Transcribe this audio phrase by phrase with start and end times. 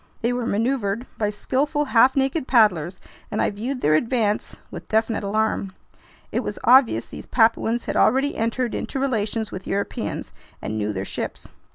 [0.23, 5.23] They were maneuvered by skillful, half naked paddlers, and I viewed their advance with definite
[5.23, 5.73] alarm.
[6.31, 11.05] It was obvious these Papuans had already entered into relations with Europeans and knew their
[11.05, 11.51] ships.